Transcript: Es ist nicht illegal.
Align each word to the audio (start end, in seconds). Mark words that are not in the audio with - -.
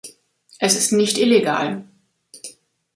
Es 0.57 0.75
ist 0.75 0.93
nicht 0.93 1.19
illegal. 1.19 1.87